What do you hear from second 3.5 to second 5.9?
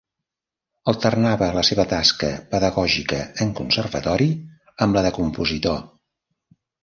Conservatori amb la de compositor.